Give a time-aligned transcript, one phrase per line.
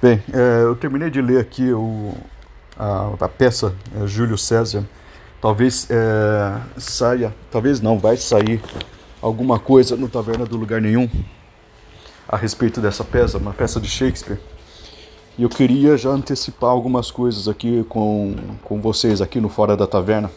[0.00, 2.12] Bem, é, eu terminei de ler aqui o,
[2.78, 4.84] a, a peça é, Júlio César.
[5.40, 8.60] Talvez é, saia, talvez não, vai sair
[9.22, 11.08] alguma coisa no Taverna do Lugar Nenhum
[12.28, 14.38] a respeito dessa peça, uma peça de Shakespeare.
[15.38, 19.86] E eu queria já antecipar algumas coisas aqui com, com vocês aqui no Fora da
[19.86, 20.30] Taverna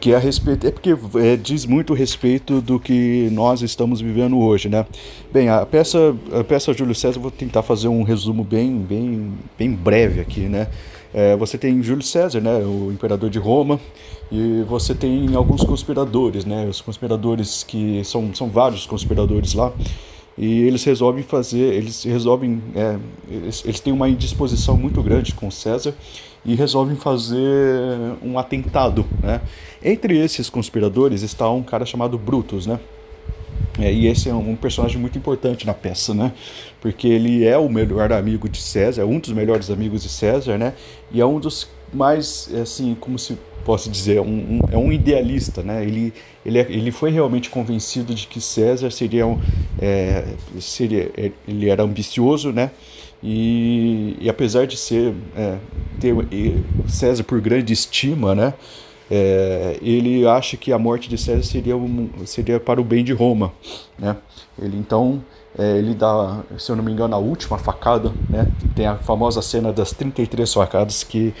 [0.00, 4.38] que é a respeito é porque é, diz muito respeito do que nós estamos vivendo
[4.38, 4.86] hoje, né?
[5.30, 9.70] Bem, a peça a peça Júlio César vou tentar fazer um resumo bem bem bem
[9.72, 10.68] breve aqui, né?
[11.12, 13.80] É, você tem Júlio César, né, o imperador de Roma,
[14.30, 16.66] e você tem alguns conspiradores, né?
[16.66, 19.72] Os conspiradores que são são vários conspiradores lá
[20.38, 22.96] e eles resolvem fazer, eles resolvem, é,
[23.28, 25.94] eles, eles têm uma indisposição muito grande com César
[26.44, 27.38] e resolvem fazer
[28.22, 29.40] um atentado, né?
[29.82, 32.80] Entre esses conspiradores está um cara chamado Brutus, né?
[33.78, 36.32] É, e esse é um personagem muito importante na peça, né?
[36.80, 40.58] Porque ele é o melhor amigo de César, é um dos melhores amigos de César,
[40.58, 40.74] né?
[41.12, 44.92] E é um dos mais, assim, como se posso dizer, é um, um, é um
[44.92, 45.82] idealista, né?
[45.82, 46.12] Ele,
[46.44, 49.38] ele, é, ele foi realmente convencido de que César seria, um,
[49.80, 50.24] é,
[50.58, 51.10] seria
[51.46, 52.70] ele era ambicioso, né?
[53.22, 55.58] E, e apesar de ser é,
[56.00, 56.14] ter
[56.88, 58.54] César por grande estima, né?
[59.10, 63.12] É, ele acha que a morte de César seria, um, seria para o bem de
[63.12, 63.52] Roma,
[63.98, 64.16] né?
[64.60, 65.22] Ele então
[65.58, 68.46] é, ele dá, se eu não me engano, a última facada, né?
[68.74, 71.34] Tem a famosa cena das 33 facadas que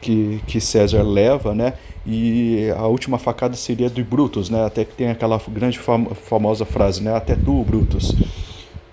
[0.00, 1.74] que, que César leva, né?
[2.06, 4.64] E a última facada seria do Brutus, né?
[4.64, 7.14] Até que tem aquela grande fam famosa frase, né?
[7.14, 8.14] Até tu, Brutus.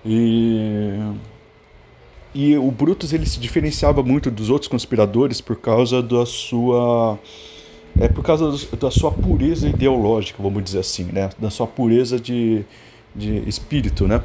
[0.04, 0.98] E
[2.36, 7.18] e o Brutus ele se diferenciava muito dos outros conspiradores por causa da sua
[7.98, 11.30] é por causa da sua pureza ideológica, vamos dizer assim, né?
[11.38, 12.62] Da sua pureza de,
[13.14, 14.22] de espírito, né?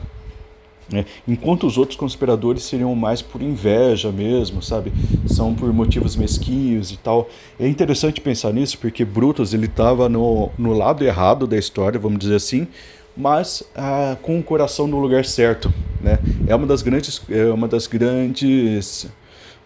[0.94, 4.92] É, enquanto os outros conspiradores seriam mais por inveja mesmo, sabe?
[5.26, 7.30] São por motivos mesquinhos e tal.
[7.58, 12.20] É interessante pensar nisso porque Brutus ele estava no, no lado errado da história, vamos
[12.20, 12.68] dizer assim,
[13.16, 16.20] mas ah, com o coração no lugar certo, né?
[16.48, 19.08] É uma das grandes, é uma das grandes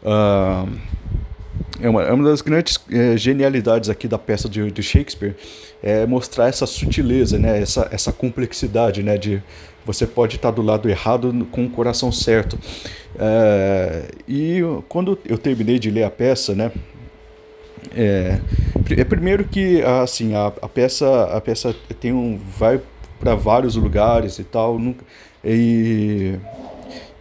[0.03, 0.65] ah,
[1.81, 5.35] é uma, é uma das grandes é, genialidades aqui da peça de, de, Shakespeare
[5.83, 7.61] é mostrar essa sutileza, né?
[7.61, 9.17] essa, essa complexidade né?
[9.17, 9.41] de
[9.85, 12.57] você pode estar do lado errado com o coração certo.
[13.19, 16.71] É, e quando eu terminei de ler a peça, né?
[17.95, 18.39] É,
[18.97, 22.81] é primeiro que assim a, a peça a peça tem um vai
[23.19, 25.03] para vários lugares e tal nunca,
[25.43, 26.35] e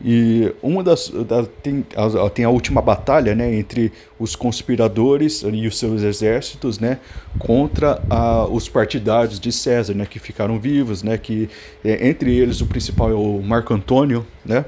[0.04, 1.08] e uma das.
[1.08, 6.78] Da, tem, a, tem a última batalha né, entre os conspiradores e os seus exércitos
[6.78, 6.98] né,
[7.38, 11.48] contra a, os partidários de César, né, que ficaram vivos, né, que
[11.82, 14.26] é, entre eles o principal é o Marco Antônio.
[14.44, 14.66] Né,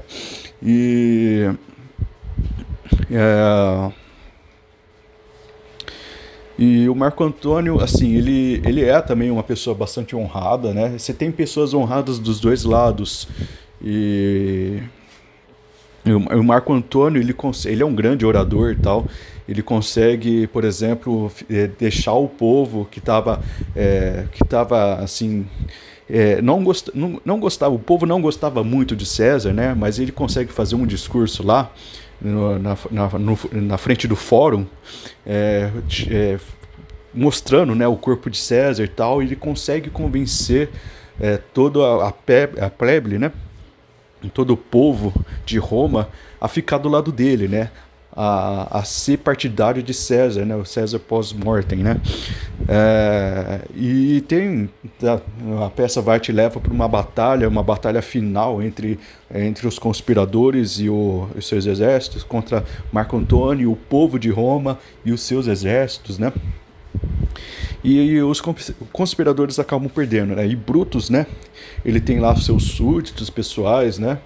[0.63, 1.51] e.
[3.11, 3.91] É,
[6.57, 10.97] e o Marco Antônio, assim, ele, ele é também uma pessoa bastante honrada, né?
[10.97, 13.27] Você tem pessoas honradas dos dois lados.
[13.81, 14.81] E
[16.05, 17.35] o Marco Antônio, ele,
[17.65, 19.05] ele é um grande orador e tal.
[19.47, 23.41] Ele consegue, por exemplo, eh, deixar o povo que estava,
[23.75, 25.45] é, que estava assim,
[26.09, 29.73] é, não, gost, não, não gostava, o povo não gostava muito de César, né?
[29.77, 31.71] Mas ele consegue fazer um discurso lá
[32.21, 34.65] na, na, no, na frente do fórum,
[35.25, 35.71] é,
[36.09, 36.39] é,
[37.13, 39.21] mostrando, né, o corpo de César e tal.
[39.21, 40.69] E ele consegue convencer
[41.19, 43.31] é, toda a, a, a plebe, né?
[44.33, 45.13] todo o povo
[45.45, 47.69] de Roma a ficar do lado dele, né?
[48.19, 50.55] A, a ser partidário de César, né?
[50.55, 52.01] O César pós-mortem, né?
[52.67, 54.67] É, e tem
[55.03, 58.99] a, a, peça vai te leva para uma batalha, uma batalha final entre,
[59.31, 64.79] entre os conspiradores e o, os seus exércitos contra Marco Antônio, o povo de Roma
[65.05, 66.33] e os seus exércitos, né?
[67.83, 68.41] E os
[68.91, 70.47] conspiradores acabam perdendo, né?
[70.47, 71.27] E Brutus, né?
[71.85, 74.17] Ele tem lá seus súditos pessoais, né?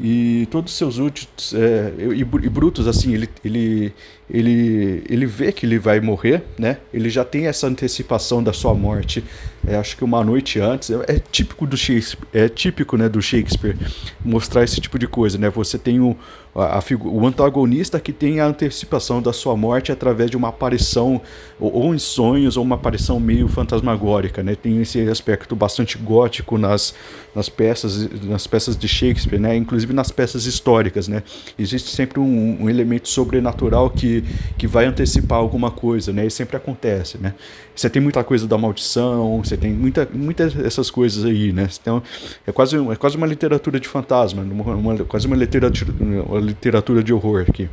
[0.00, 3.92] E todos os seus súditos é, e, Brutus assim ele, ele
[4.30, 8.74] ele ele vê que ele vai morrer né ele já tem essa antecipação da sua
[8.74, 9.24] morte
[9.66, 13.22] é, acho que uma noite antes é, é típico do Shakespeare é típico né do
[13.22, 13.76] Shakespeare
[14.24, 16.16] mostrar esse tipo de coisa né você tem o
[16.54, 21.20] a, a, o antagonista que tem a antecipação da sua morte através de uma aparição
[21.58, 24.54] ou, ou, em sonhos ou uma aparição meio fantasmagórica, né?
[24.54, 26.94] Tem esse aspecto bastante gótico nas,
[27.34, 29.56] nas peças nas peças de Shakespeare, né?
[29.56, 31.22] Inclusive nas peças históricas, né?
[31.58, 34.17] Existe sempre um, um elemento sobrenatural que
[34.56, 36.26] que, vai antecipar alguma coisa, né?
[36.26, 37.34] E sempre acontece, né?
[37.74, 41.68] Você tem muita coisa da maldição, você tem muita, muitas essas coisas aí, né?
[41.80, 42.02] Então,
[42.46, 47.02] é quase, é quase uma literatura de fantasma, uma, uma, quase uma literatura, uma literatura
[47.02, 47.68] de horror aqui.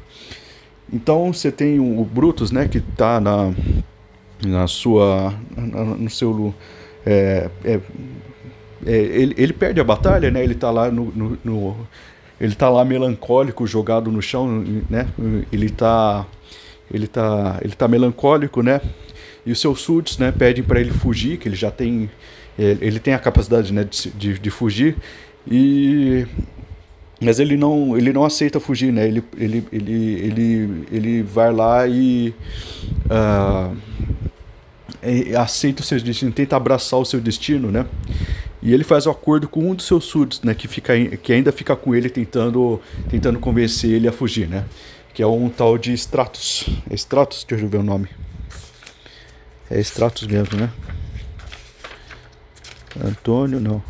[0.92, 2.68] Então, você tem o, o Brutus, né?
[2.68, 3.54] Que está na,
[4.46, 5.34] na sua...
[5.56, 6.54] Na, no seu...
[7.06, 7.80] É, é,
[8.86, 10.44] é, ele, ele perde a batalha, né?
[10.44, 11.88] Ele está lá no, no, no
[12.40, 15.08] ele tá lá melancólico, jogado no chão, né?
[15.52, 16.26] Ele tá
[16.94, 18.82] ele tá ele tá melancólico, né?
[19.46, 22.10] E os seus súditos, né, pedem para ele fugir, que ele já tem
[22.58, 24.96] ele tem a capacidade, né, de, de, de, fugir
[25.46, 26.26] e
[27.22, 29.08] mas ele não ele não aceita fugir, né?
[29.08, 32.34] Ele ele ele ele, ele vai lá e
[33.06, 33.76] uh,
[35.38, 37.86] aceita o seu destino, tenta abraçar o seu destino, né?
[38.66, 41.52] E ele faz um acordo com um dos seus súditos, né, que, fica, que ainda
[41.52, 44.66] fica com ele tentando, tentando convencer ele a fugir, né?
[45.14, 46.68] Que é um tal de Stratos.
[46.90, 48.10] É Stratos, deixa eu ver o nome.
[49.70, 50.72] É Stratos mesmo, né?
[53.06, 53.84] Antônio, não.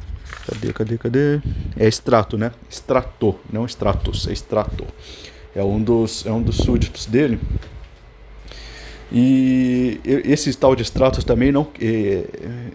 [0.46, 1.42] Cadê, cadê, cadê?
[1.78, 2.52] É Strato, né?
[2.70, 4.86] Strato, não Stratos, é Strato.
[5.56, 7.40] É um dos, é um dos súditos dele.
[9.12, 12.24] E esse tal de Stratos também não é,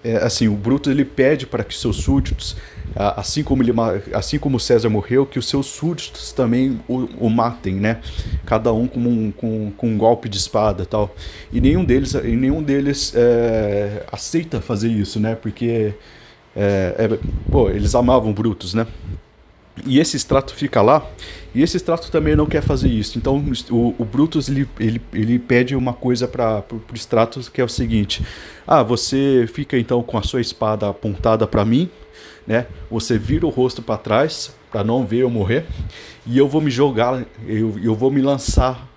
[0.05, 2.57] é, assim o Brutus ele pede para que seus súditos
[2.95, 3.73] assim como ele
[4.13, 8.01] assim como César morreu que os seus súditos também o, o matem né?
[8.47, 11.15] Cada um com um, com, com um golpe de espada tal.
[11.53, 15.35] E nenhum deles e nenhum deles é, aceita fazer isso né?
[15.35, 15.95] Porque
[16.55, 17.19] é,
[17.51, 18.87] pô, eles amavam Brutus né
[19.87, 21.07] e esse extrato fica lá,
[21.55, 23.19] e esse extrato também não quer fazer isso.
[23.19, 27.65] Então o, o Brutus ele, ele, ele pede uma coisa para o extrato que é
[27.65, 28.25] o seguinte:
[28.67, 31.89] Ah, você fica então com a sua espada apontada para mim,
[32.47, 32.67] né?
[32.91, 35.67] Você vira o rosto para trás para não ver eu morrer,
[36.25, 38.89] e eu vou me jogar, eu, eu vou me lançar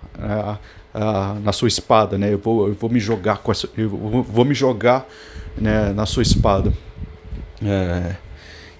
[1.42, 2.32] na sua espada, né?
[2.32, 5.06] Eu vou, eu vou me jogar com essa, eu vou, vou me jogar
[5.56, 6.72] né, na sua espada.
[7.64, 8.14] É,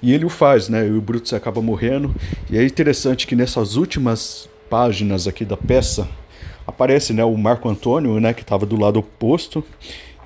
[0.05, 0.87] e ele o faz, né?
[0.87, 2.15] E o Brutus acaba morrendo.
[2.51, 6.07] E é interessante que nessas últimas páginas aqui da peça
[6.67, 9.65] aparece, né, o Marco Antônio, né, que estava do lado oposto,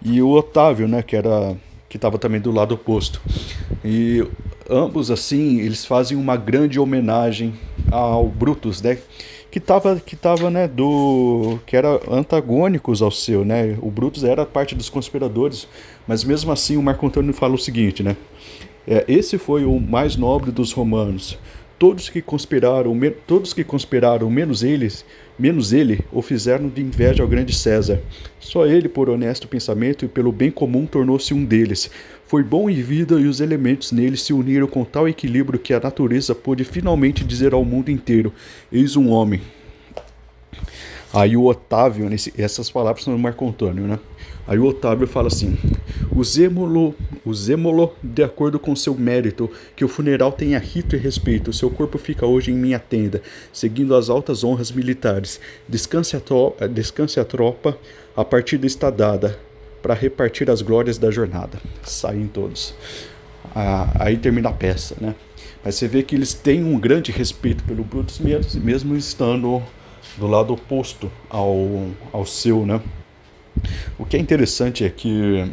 [0.03, 1.57] e o Otávio, né, que era
[1.89, 3.21] que estava também do lado oposto.
[3.85, 4.27] E
[4.69, 7.55] ambos assim, eles fazem uma grande homenagem
[7.91, 8.99] ao Brutus, né?
[9.51, 13.79] Que estava que tava, né, do que era antagônicos ao seu, né?
[13.81, 15.67] O Brutus era parte dos conspiradores,
[16.07, 18.17] mas mesmo assim o Marco Antônio fala o seguinte, né?
[18.91, 21.39] É, esse foi o mais nobre dos romanos.
[21.79, 25.05] Todos que conspiraram, todos que conspiraram, menos eles,
[25.39, 28.01] menos ele, o fizeram de inveja ao grande César.
[28.41, 31.91] Só ele, por honesto pensamento e pelo bem comum, tornou-se um deles.
[32.27, 35.81] Foi bom em vida e os elementos nele se uniram com tal equilíbrio que a
[35.81, 38.33] natureza pôde finalmente dizer ao mundo inteiro:
[38.73, 39.43] Eis um homem.
[41.13, 43.99] Aí o Otávio, nesse, essas palavras são do Marco Antônio, né?
[44.47, 45.59] Aí o Otávio fala assim:
[46.11, 46.95] Usemo-lo,
[47.29, 51.53] usemo-lo de acordo com seu mérito, que o funeral tenha rito e respeito.
[51.53, 53.23] Seu corpo fica hoje em minha tenda,
[53.53, 55.41] seguindo as altas honras militares.
[55.69, 57.79] Descanse a, tropa, descanse a tropa,
[58.17, 59.39] a partida está dada,
[59.83, 61.59] para repartir as glórias da jornada.
[61.83, 62.75] Saem todos.
[63.55, 65.15] Ah, aí termina a peça, né?
[65.65, 69.63] Mas você vê que eles têm um grande respeito pelo Brutus, mesmo, mesmo estando
[70.17, 72.81] do lado oposto ao, ao seu, né?
[73.99, 75.51] O que é interessante é que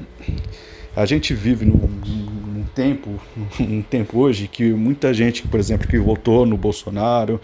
[0.96, 3.20] a gente vive num, num tempo,
[3.60, 7.40] um tempo hoje que muita gente, por exemplo, que votou no Bolsonaro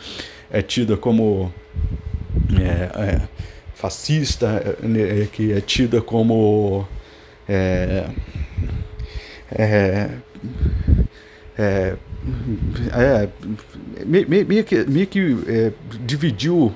[0.50, 1.51] é tida como
[2.60, 3.22] é, é,
[3.74, 6.88] fascista, é, que é tida como
[7.48, 8.10] é,
[9.51, 10.10] é,
[11.58, 11.98] é,
[12.93, 13.27] é
[14.05, 15.72] meio, que, meio que é,
[16.05, 16.74] dividiu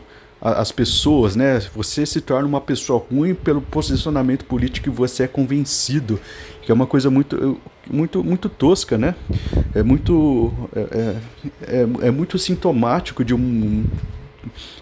[0.54, 1.60] as pessoas, né?
[1.74, 6.20] Você se torna uma pessoa ruim pelo posicionamento político que você é convencido,
[6.62, 7.60] que é uma coisa muito,
[7.90, 9.16] muito, muito tosca, né?
[9.74, 13.84] É muito, é, é, é, é muito sintomático de um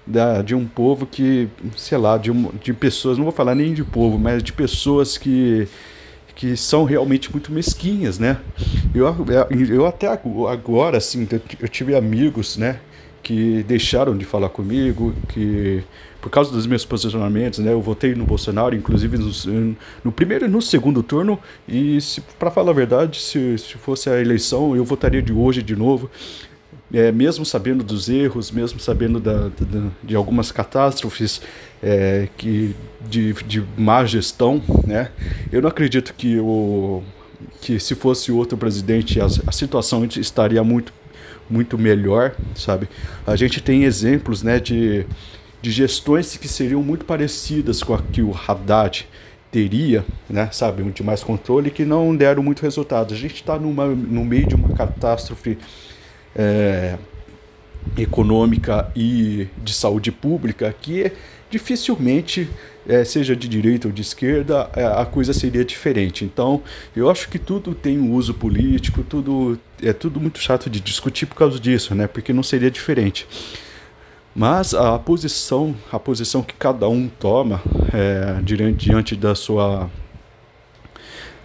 [0.05, 3.73] da, de um povo que, sei lá, de, um, de pessoas, não vou falar nem
[3.73, 5.67] de povo, mas de pessoas que
[6.35, 8.39] que são realmente muito mesquinhas, né?
[8.93, 9.05] Eu,
[9.69, 11.27] eu até agora, assim,
[11.59, 12.79] eu tive amigos, né?
[13.23, 15.81] Que deixaram de falar comigo, que
[16.21, 19.17] por causa dos meus posicionamentos, né, eu votei no Bolsonaro, inclusive
[20.03, 21.97] no, primeiro e no segundo turno, e
[22.37, 26.09] para falar a verdade, se, se fosse a eleição, eu votaria de hoje de novo,
[26.93, 31.41] é, mesmo sabendo dos erros, mesmo sabendo da, da, de algumas catástrofes
[31.81, 32.75] é, que,
[33.09, 35.09] de, de má gestão, né,
[35.51, 37.03] eu não acredito que, o,
[37.59, 40.93] que se fosse outro presidente a, a situação estaria muito
[41.53, 42.89] muito melhor, sabe?
[43.25, 45.05] A gente tem exemplos, né, de,
[45.61, 49.07] de gestões que seriam muito parecidas com a que o Haddad
[49.51, 53.13] teria, né, sabe, de mais controle, que não deram muito resultado.
[53.13, 55.59] A gente está no meio de uma catástrofe
[56.35, 56.97] é,
[57.95, 61.11] econômica e de saúde pública que
[61.53, 62.49] dificilmente,
[62.87, 66.25] é, seja de direita ou de esquerda, é, a coisa seria diferente.
[66.25, 66.63] Então,
[66.95, 71.27] eu acho que tudo tem um uso político, tudo é tudo muito chato de discutir
[71.27, 72.07] por causa disso, né?
[72.07, 73.27] Porque não seria diferente.
[74.35, 77.61] Mas a posição, a posição que cada um toma
[77.93, 79.91] é, diante, diante da sua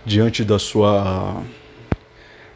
[0.07, 1.43] diante da sua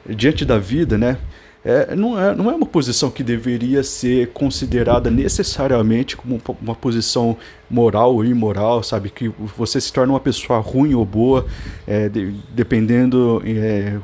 [0.09, 1.19] diante da vida, né?
[1.65, 7.37] É, não, é, não é uma posição que deveria ser considerada necessariamente como uma posição
[7.71, 9.11] moral ou imoral, sabe?
[9.11, 11.47] Que você se torna uma pessoa ruim ou boa,
[11.87, 13.97] é, de, dependendo é,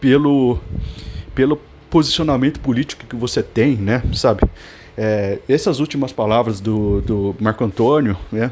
[0.00, 0.60] pelo,
[1.34, 4.00] pelo posicionamento político que você tem, né?
[4.14, 4.42] Sabe?
[4.96, 8.50] É, essas últimas palavras do, do Marco Antônio né,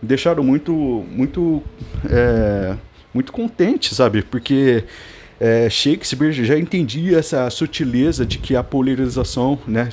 [0.00, 1.62] me deixaram muito, muito,
[2.10, 2.74] é,
[3.14, 4.22] muito contente, sabe?
[4.22, 4.84] Porque
[5.44, 9.88] é, Shakespeare já entendia essa sutileza de que a polarização, né?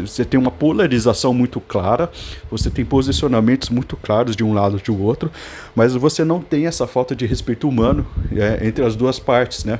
[0.00, 2.10] Você tem uma polarização muito clara,
[2.50, 5.30] você tem posicionamentos muito claros de um lado e do outro,
[5.76, 9.78] mas você não tem essa falta de respeito humano é, entre as duas partes, né?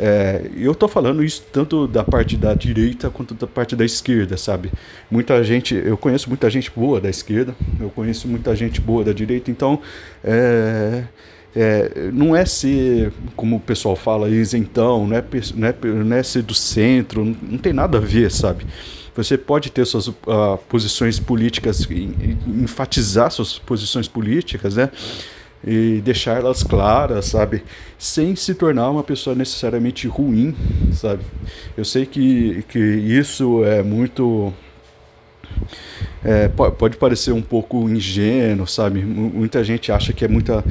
[0.00, 4.38] É, eu estou falando isso tanto da parte da direita quanto da parte da esquerda,
[4.38, 4.72] sabe?
[5.10, 9.12] Muita gente, eu conheço muita gente boa da esquerda, eu conheço muita gente boa da
[9.12, 9.82] direita, então
[10.24, 11.04] é,
[11.54, 16.22] é, não é ser, como o pessoal fala, isentão, não é, não é, não é
[16.22, 18.66] ser do centro, não, tem nada a ver, sabe?
[19.14, 20.14] Você pode ter suas uh,
[20.68, 21.86] posições políticas,
[22.48, 24.90] enfatizar suas posições políticas, né?
[25.66, 27.62] e deixar elas claras, sabe?
[27.98, 30.54] Sem se tornar uma pessoa necessariamente ruim,
[30.92, 31.22] sabe?
[31.76, 34.52] Eu sei que, que isso é muito.
[36.22, 39.02] É, pode parecer um pouco ingênuo, sabe?
[39.04, 40.62] Muita gente acha que é muita.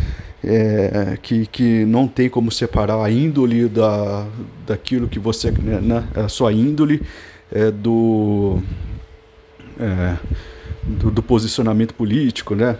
[0.46, 4.28] É, que, que não tem como separar a índole da,
[4.68, 5.52] daquilo que você.
[5.52, 7.02] Né, né a sua índole
[7.52, 8.62] é, do,
[9.80, 10.18] é,
[10.84, 12.78] do, do posicionamento político, né?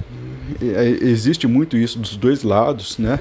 [0.62, 3.20] É, existe muito isso dos dois lados, né?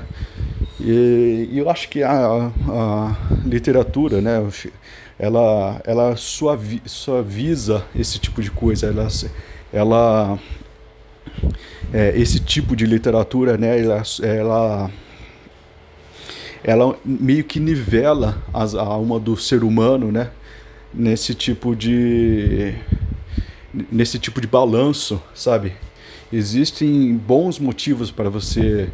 [0.81, 4.45] E, e eu acho que a, a, literatura, né,
[5.19, 9.09] ela, ela suavi, suaviza esse tipo de coisa, ela,
[9.73, 10.39] ela
[11.93, 14.91] é, esse tipo de literatura, né, ela, ela,
[16.65, 20.31] ela meio que nivela as, a alma do ser humano, né,
[20.93, 22.75] nesse tipo de
[23.91, 25.73] nesse tipo de balanço, sabe?
[26.33, 28.89] Existem bons motivos para você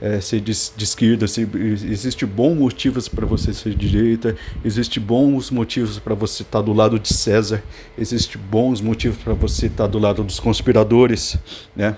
[0.00, 1.48] é, ser de, de esquerda, se,
[1.90, 6.64] existe bons motivos para você ser de direita, existe bons motivos para você estar tá
[6.64, 7.62] do lado de César,
[7.98, 11.36] existe bons motivos para você estar tá do lado dos conspiradores,
[11.74, 11.96] né?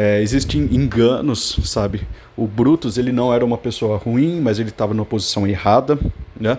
[0.00, 2.06] É, existem enganos, sabe?
[2.36, 5.98] O Brutus ele não era uma pessoa ruim, mas ele estava numa posição errada,
[6.38, 6.56] né?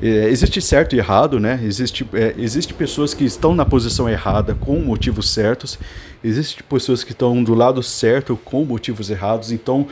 [0.00, 1.60] É, existe certo e errado, né?
[1.62, 5.78] Existe, é, existe pessoas que estão na posição errada com motivos certos,
[6.24, 9.52] existe pessoas que estão do lado certo com motivos errados.
[9.52, 9.86] Então,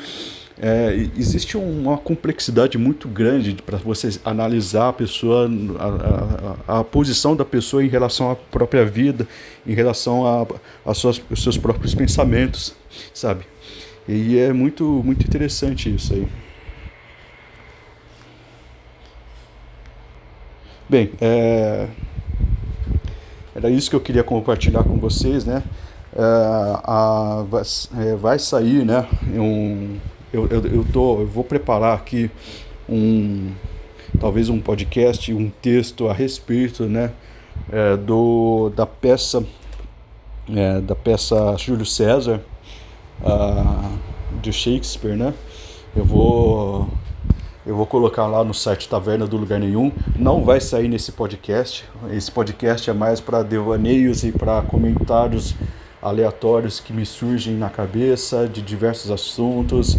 [0.62, 5.48] é, existe uma complexidade muito grande para você analisar a pessoa,
[5.78, 9.26] a, a, a, posição da pessoa em relação à própria vida,
[9.66, 10.26] em relação
[10.84, 11.00] aos
[11.36, 12.74] seus próprios pensamentos,
[13.14, 13.44] sabe?
[14.06, 16.28] E é muito, muito interessante isso aí.
[20.88, 21.86] Bem, é...
[23.54, 25.62] era isso que eu queria compartilhar com vocês, né?
[26.12, 27.62] É, a, vai,
[27.98, 29.06] é, vai, sair, né?
[29.32, 29.96] Um,
[30.32, 32.30] eu, eu, eu, tô, eu vou preparar aqui
[32.88, 33.50] um
[34.18, 37.12] talvez um podcast, um texto a respeito, né?
[37.70, 39.44] É, do da peça
[40.48, 42.40] é, da peça Júlio César
[43.22, 43.98] uh,
[44.40, 45.34] de Shakespeare, né?
[45.94, 46.88] Eu vou
[47.66, 49.92] eu vou colocar lá no site Taverna do Lugar Nenhum.
[50.16, 51.84] Não vai sair nesse podcast.
[52.10, 55.54] Esse podcast é mais para devaneios e para comentários
[56.02, 59.98] aleatórios que me surgem na cabeça de diversos assuntos.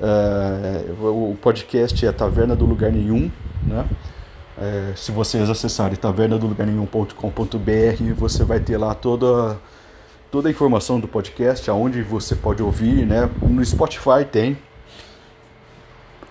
[0.00, 3.30] É, o podcast é Taverna do Lugar Nenhum,
[3.66, 3.84] né?
[4.60, 9.58] É, se vocês acessarem tavernadolugarnenhum.com.br, você vai ter lá toda
[10.30, 13.30] toda a informação do podcast, aonde você pode ouvir, né?
[13.40, 14.58] No Spotify tem,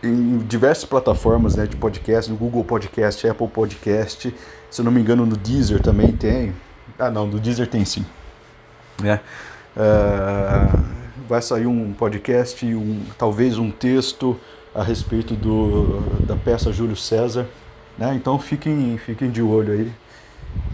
[0.03, 4.33] em diversas plataformas né, de podcast, no Google Podcast, Apple Podcast,
[4.69, 6.53] se eu não me engano no Deezer também tem.
[6.99, 8.05] Ah não, no Deezer tem sim.
[9.01, 9.19] Né?
[9.75, 10.83] Uh,
[11.27, 14.39] vai sair um podcast, um, talvez um texto
[14.73, 17.47] a respeito do, da peça Júlio César.
[17.97, 18.13] Né?
[18.15, 19.91] Então fiquem, fiquem de olho aí.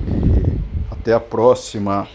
[0.07, 0.57] E
[0.91, 2.07] até a próxima.